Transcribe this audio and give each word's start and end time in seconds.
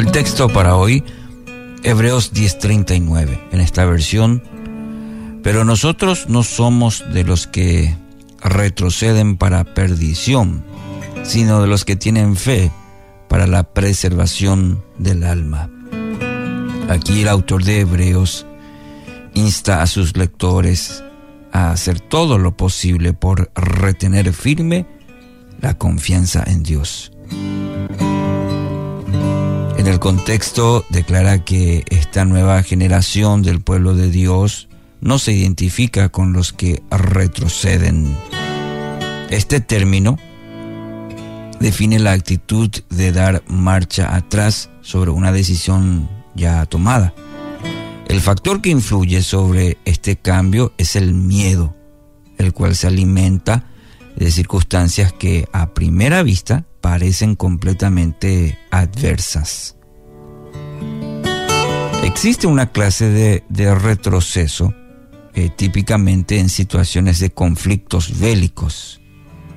El 0.00 0.12
texto 0.12 0.48
para 0.48 0.76
hoy, 0.76 1.04
Hebreos 1.82 2.32
10:39, 2.32 3.38
en 3.52 3.60
esta 3.60 3.84
versión, 3.84 4.42
pero 5.42 5.66
nosotros 5.66 6.24
no 6.26 6.42
somos 6.42 7.04
de 7.12 7.22
los 7.22 7.46
que 7.46 7.94
retroceden 8.40 9.36
para 9.36 9.62
perdición, 9.74 10.64
sino 11.22 11.60
de 11.60 11.68
los 11.68 11.84
que 11.84 11.96
tienen 11.96 12.36
fe 12.36 12.72
para 13.28 13.46
la 13.46 13.62
preservación 13.62 14.82
del 14.96 15.22
alma. 15.22 15.68
Aquí 16.88 17.20
el 17.20 17.28
autor 17.28 17.62
de 17.64 17.80
Hebreos 17.80 18.46
insta 19.34 19.82
a 19.82 19.86
sus 19.86 20.16
lectores 20.16 21.04
a 21.52 21.72
hacer 21.72 22.00
todo 22.00 22.38
lo 22.38 22.56
posible 22.56 23.12
por 23.12 23.52
retener 23.54 24.32
firme 24.32 24.86
la 25.60 25.76
confianza 25.76 26.42
en 26.46 26.62
Dios. 26.62 27.12
El 29.90 29.98
contexto 29.98 30.86
declara 30.88 31.44
que 31.44 31.84
esta 31.90 32.24
nueva 32.24 32.62
generación 32.62 33.42
del 33.42 33.60
pueblo 33.60 33.96
de 33.96 34.08
Dios 34.08 34.68
no 35.00 35.18
se 35.18 35.32
identifica 35.32 36.10
con 36.10 36.32
los 36.32 36.52
que 36.52 36.80
retroceden. 36.92 38.16
Este 39.30 39.58
término 39.58 40.16
define 41.58 41.98
la 41.98 42.12
actitud 42.12 42.70
de 42.88 43.10
dar 43.10 43.42
marcha 43.48 44.14
atrás 44.14 44.70
sobre 44.80 45.10
una 45.10 45.32
decisión 45.32 46.08
ya 46.36 46.64
tomada. 46.66 47.12
El 48.06 48.20
factor 48.20 48.62
que 48.62 48.70
influye 48.70 49.22
sobre 49.22 49.76
este 49.84 50.14
cambio 50.14 50.72
es 50.78 50.94
el 50.94 51.14
miedo, 51.14 51.74
el 52.38 52.52
cual 52.52 52.76
se 52.76 52.86
alimenta 52.86 53.64
de 54.14 54.30
circunstancias 54.30 55.12
que 55.12 55.48
a 55.52 55.74
primera 55.74 56.22
vista 56.22 56.64
parecen 56.80 57.34
completamente 57.34 58.56
adversas. 58.70 59.74
Existe 62.10 62.48
una 62.48 62.66
clase 62.66 63.08
de, 63.48 63.74
retroceso 63.74 64.74
eh, 65.32 65.48
típicamente 65.48 66.40
en 66.40 66.48
situaciones 66.48 67.20
de 67.20 67.30
conflictos 67.30 68.18
bélicos 68.18 69.00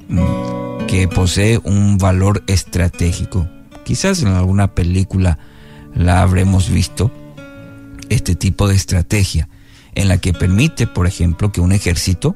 mm, 0.08 0.86
que 0.86 1.08
posee 1.08 1.58
un 1.58 1.98
valor 1.98 2.44
estratégico. 2.46 3.50
Quizás 3.84 4.22
en 4.22 4.28
alguna 4.28 4.76
película 4.76 5.40
la 5.96 6.22
habremos 6.22 6.70
visto 6.70 7.12
este 8.10 8.36
tipo 8.36 8.68
de 8.68 8.76
estrategia, 8.76 9.50
en 9.96 10.08
la 10.08 10.20
que 10.20 10.32
permite, 10.32 10.86
por 10.86 11.08
ejemplo, 11.08 11.52
que 11.52 11.60
un 11.60 11.72
ejército 11.72 12.36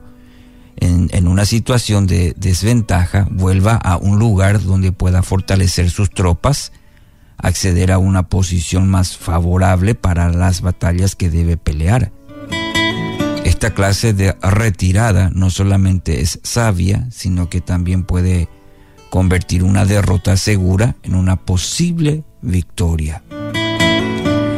en, 0.77 1.27
una 1.27 1.45
situación 1.45 2.07
de 2.07 2.33
desventaja 2.35 3.27
vuelva 3.29 3.75
a 3.75 3.97
un 3.97 4.17
lugar 4.17 4.63
donde 4.63 4.91
pueda 4.91 5.21
fortalecer 5.21 5.91
sus 5.91 6.09
tropas, 6.09 6.71
acceder 7.37 7.91
a 7.91 7.97
una 7.97 8.29
posición 8.29 8.87
más 8.87 9.17
favorable 9.17 9.95
para 9.95 10.29
las 10.29 10.61
batallas 10.61 11.15
que 11.15 11.29
debe 11.29 11.57
pelear. 11.57 12.11
Esta 13.43 13.73
clase 13.73 14.13
de 14.13 14.35
retirada 14.41 15.29
no 15.33 15.49
solamente 15.49 16.21
es 16.21 16.39
sabia, 16.43 17.07
sino 17.11 17.49
que 17.49 17.61
también 17.61 18.03
puede 18.03 18.49
convertir 19.09 19.63
una 19.63 19.85
derrota 19.85 20.37
segura 20.37 20.95
en 21.03 21.15
una 21.15 21.37
posible 21.37 22.23
victoria. 22.41 23.23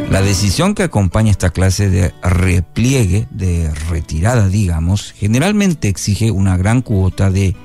La 0.09 0.23
decisión 0.23 0.73
que 0.73 0.83
acompaña 0.83 1.29
esta 1.29 1.51
clase 1.51 1.89
de 1.89 2.13
repliegue, 2.23 3.27
de 3.29 3.71
retirada, 3.89 4.47
digamos, 4.47 5.11
generalmente 5.11 5.87
exige 5.87 6.31
una 6.31 6.57
gran 6.57 6.81
cuota 6.81 7.29
de, 7.29 7.55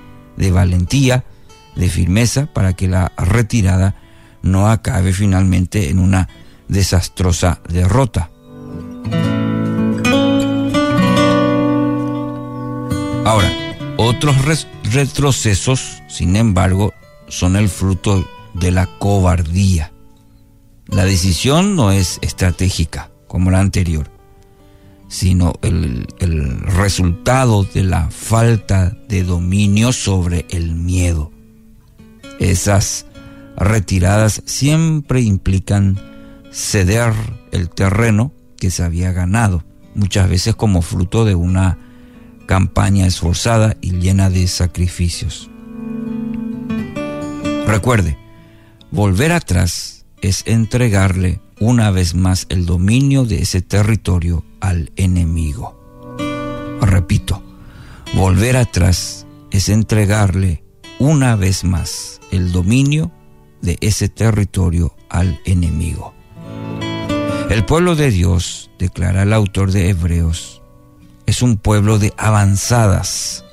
valentía, 0.52 1.24
de 1.74 1.88
firmeza, 1.88 2.46
para 2.52 2.74
que 2.74 2.86
la 2.86 3.12
retirada 3.16 3.96
no 4.44 4.68
acabe 4.68 5.12
finalmente 5.12 5.88
en 5.90 5.98
una 5.98 6.28
desastrosa 6.68 7.60
derrota. 7.68 8.30
Ahora, 13.24 13.50
otros 13.96 14.36
retrocesos, 14.92 16.02
sin 16.08 16.36
embargo, 16.36 16.92
son 17.28 17.56
el 17.56 17.68
fruto 17.68 18.24
de 18.52 18.70
la 18.70 18.86
cobardía. 18.86 19.92
La 20.86 21.04
decisión 21.04 21.74
no 21.74 21.90
es 21.90 22.18
estratégica 22.20 23.10
como 23.26 23.50
la 23.50 23.60
anterior, 23.60 24.10
sino 25.08 25.54
el, 25.62 26.06
resultado 26.66 27.64
de 27.64 27.82
la 27.82 28.10
falta 28.10 28.96
de 29.08 29.24
dominio 29.24 29.92
sobre 29.92 30.44
el 30.50 30.74
miedo. 30.74 31.32
Esas 32.38 33.06
retiradas 33.56 34.42
siempre 34.46 35.20
implican 35.20 35.98
ceder 36.50 37.12
el 37.52 37.68
terreno 37.70 38.32
que 38.58 38.70
se 38.70 38.82
había 38.82 39.12
ganado, 39.12 39.64
muchas 39.94 40.28
veces 40.28 40.54
como 40.54 40.82
fruto 40.82 41.24
de 41.24 41.34
una 41.34 41.78
campaña 42.46 43.06
esforzada 43.06 43.76
y 43.80 43.92
llena 43.92 44.30
de 44.30 44.46
sacrificios. 44.48 45.50
Recuerde, 47.66 48.18
volver 48.90 49.32
atrás 49.32 50.04
es 50.20 50.42
entregarle 50.46 51.40
una 51.60 51.90
vez 51.90 52.14
más 52.14 52.46
el 52.48 52.66
dominio 52.66 53.24
de 53.24 53.42
ese 53.42 53.62
territorio 53.62 54.44
al 54.60 54.92
enemigo. 54.96 55.80
Repito, 56.80 57.42
volver 58.14 58.56
atrás 58.56 59.26
es 59.50 59.68
entregarle 59.68 60.62
una 60.98 61.36
vez 61.36 61.64
más 61.64 62.20
el 62.30 62.52
dominio 62.52 63.12
de 63.64 63.78
ese 63.80 64.08
territorio 64.08 64.94
al 65.08 65.40
enemigo. 65.44 66.14
El 67.50 67.64
pueblo 67.64 67.96
de 67.96 68.10
Dios, 68.10 68.70
declara 68.78 69.22
el 69.22 69.32
autor 69.32 69.72
de 69.72 69.88
Hebreos, 69.88 70.62
es 71.26 71.40
un 71.42 71.56
pueblo 71.56 71.98
de 71.98 72.12
avanzadas. 72.16 73.44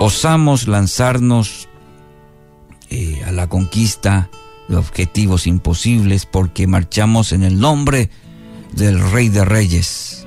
Osamos 0.00 0.68
lanzarnos 0.68 1.68
eh, 2.90 3.22
a 3.26 3.32
la 3.32 3.48
conquista 3.48 4.30
de 4.68 4.76
objetivos 4.76 5.46
imposibles 5.46 6.24
porque 6.24 6.66
marchamos 6.66 7.32
en 7.32 7.42
el 7.42 7.58
nombre 7.58 8.10
del 8.72 9.00
Rey 9.10 9.28
de 9.28 9.44
Reyes. 9.44 10.26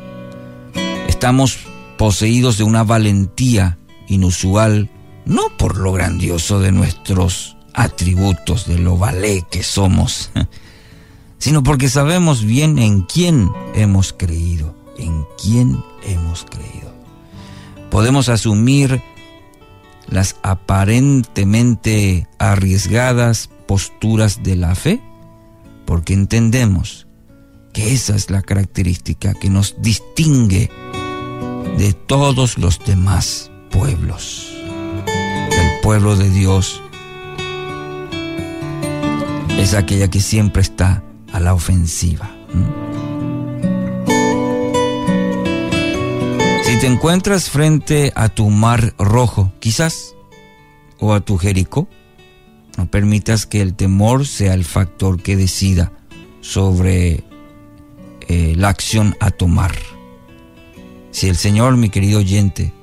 Estamos 1.07 1.59
poseídos 1.97 2.57
de 2.57 2.63
una 2.65 2.83
valentía 2.83 3.77
inusual, 4.07 4.89
no 5.25 5.55
por 5.57 5.77
lo 5.77 5.93
grandioso 5.93 6.59
de 6.59 6.71
nuestros 6.71 7.55
atributos, 7.73 8.67
de 8.67 8.77
lo 8.77 8.97
valé 8.97 9.45
que 9.49 9.63
somos, 9.63 10.31
sino 11.37 11.63
porque 11.63 11.89
sabemos 11.89 12.43
bien 12.43 12.79
en 12.79 13.01
quién 13.01 13.51
hemos 13.73 14.13
creído, 14.13 14.75
en 14.97 15.25
quién 15.41 15.83
hemos 16.03 16.45
creído. 16.45 16.93
Podemos 17.89 18.29
asumir 18.29 19.01
las 20.07 20.35
aparentemente 20.43 22.27
arriesgadas 22.37 23.49
posturas 23.67 24.43
de 24.43 24.55
la 24.55 24.75
fe, 24.75 25.01
porque 25.85 26.13
entendemos 26.13 27.07
que 27.73 27.93
esa 27.93 28.15
es 28.15 28.29
la 28.29 28.41
característica 28.41 29.33
que 29.33 29.49
nos 29.49 29.81
distingue 29.81 30.69
de 31.77 31.93
todos 31.93 32.57
los 32.57 32.79
demás 32.85 33.49
pueblos. 33.71 34.51
El 35.07 35.81
pueblo 35.81 36.15
de 36.15 36.29
Dios 36.29 36.81
es 39.59 39.73
aquella 39.73 40.09
que 40.09 40.21
siempre 40.21 40.61
está 40.61 41.03
a 41.31 41.39
la 41.39 41.53
ofensiva. 41.53 42.29
Si 46.63 46.79
te 46.79 46.87
encuentras 46.87 47.49
frente 47.49 48.13
a 48.15 48.29
tu 48.29 48.49
mar 48.49 48.93
rojo, 48.97 49.51
quizás, 49.59 50.15
o 50.99 51.13
a 51.13 51.21
tu 51.21 51.37
Jericó, 51.37 51.87
no 52.77 52.89
permitas 52.89 53.45
que 53.45 53.61
el 53.61 53.73
temor 53.73 54.25
sea 54.25 54.53
el 54.53 54.63
factor 54.63 55.21
que 55.21 55.35
decida 55.35 55.91
sobre 56.39 57.23
eh, 58.27 58.53
la 58.55 58.69
acción 58.69 59.15
a 59.19 59.31
tomar. 59.31 59.73
Si 61.11 61.27
el 61.27 61.35
Señor, 61.35 61.75
mi 61.75 61.89
querido 61.89 62.19
oyente, 62.19 62.73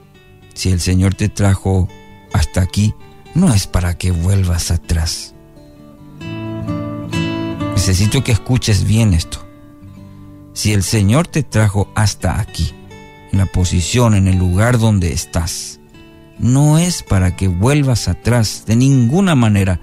si 0.55 0.71
el 0.71 0.81
Señor 0.81 1.15
te 1.15 1.29
trajo 1.29 1.89
hasta 2.33 2.61
aquí, 2.61 2.95
no 3.35 3.55
es 3.55 3.67
para 3.67 3.97
que 3.97 4.11
vuelvas 4.11 4.71
atrás. 4.71 5.35
Necesito 7.79 8.25
que 8.25 8.33
escuches 8.33 8.83
bien 8.83 9.15
esto. 9.15 9.39
Si 10.53 10.73
el 10.73 10.83
Señor 10.83 11.29
te 11.29 11.45
trajo 11.45 11.89
hasta 11.95 12.41
aquí, 12.41 12.75
en 13.31 13.39
la 13.39 13.47
posición, 13.47 14.17
en 14.17 14.27
el 14.27 14.37
lugar 14.37 14.81
donde 14.81 15.13
estás, 15.13 15.79
no 16.41 16.79
es 16.79 17.05
para 17.05 17.37
que 17.37 17.47
vuelvas 17.47 18.09
atrás 18.09 18.65
de 18.67 18.75
ninguna 18.75 19.37
manera, 19.37 19.81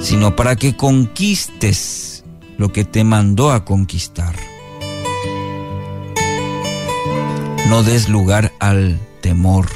sino 0.00 0.36
para 0.36 0.56
que 0.56 0.74
conquistes 0.74 2.24
lo 2.56 2.72
que 2.72 2.86
te 2.86 3.04
mandó 3.04 3.52
a 3.52 3.66
conquistar. 3.66 4.34
No 7.68 7.82
des 7.82 8.08
lugar 8.08 8.54
al 8.58 8.98
temor, 9.20 9.68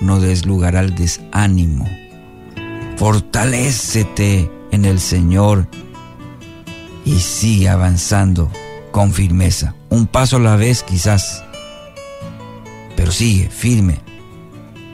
no 0.00 0.18
des 0.18 0.44
lugar 0.44 0.74
al 0.74 0.96
desánimo. 0.96 1.88
Fortalécete 2.96 4.50
en 4.74 4.84
el 4.84 5.00
Señor 5.00 5.68
y 7.04 7.20
sigue 7.20 7.68
avanzando 7.68 8.50
con 8.90 9.12
firmeza. 9.12 9.74
Un 9.90 10.06
paso 10.06 10.36
a 10.36 10.40
la 10.40 10.56
vez 10.56 10.82
quizás, 10.82 11.44
pero 12.96 13.12
sigue 13.12 13.48
firme, 13.48 14.00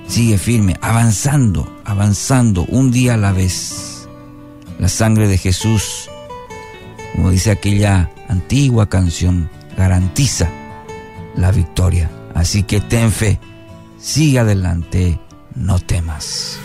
sigue 0.06 0.38
firme, 0.38 0.76
avanzando, 0.80 1.80
avanzando 1.84 2.64
un 2.68 2.90
día 2.90 3.14
a 3.14 3.16
la 3.16 3.32
vez. 3.32 4.08
La 4.78 4.88
sangre 4.88 5.28
de 5.28 5.36
Jesús, 5.36 6.08
como 7.14 7.30
dice 7.30 7.50
aquella 7.50 8.10
antigua 8.28 8.88
canción, 8.88 9.50
garantiza 9.76 10.50
la 11.36 11.50
victoria. 11.50 12.10
Así 12.34 12.62
que 12.62 12.80
ten 12.80 13.12
fe, 13.12 13.38
sigue 13.98 14.38
adelante, 14.38 15.18
no 15.54 15.78
temas. 15.78 16.58